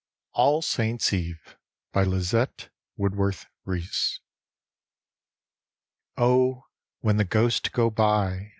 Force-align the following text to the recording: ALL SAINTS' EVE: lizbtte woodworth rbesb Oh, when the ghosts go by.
ALL 0.33 0.63
SAINTS' 0.63 1.13
EVE: 1.13 1.57
lizbtte 1.93 2.69
woodworth 2.97 3.45
rbesb 3.67 4.17
Oh, 6.17 6.63
when 7.01 7.17
the 7.17 7.23
ghosts 7.23 7.69
go 7.69 7.91
by. 7.91 8.49